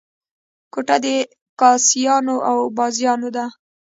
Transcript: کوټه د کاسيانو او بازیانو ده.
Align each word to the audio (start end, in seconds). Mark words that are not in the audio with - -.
کوټه 0.73 0.97
د 1.03 1.05
کاسيانو 1.59 2.35
او 2.49 2.57
بازیانو 2.77 3.29
ده. 3.35 3.45